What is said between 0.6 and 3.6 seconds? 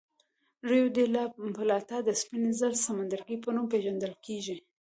ریو ډي لا پلاتا د سپین زر سمندرګي په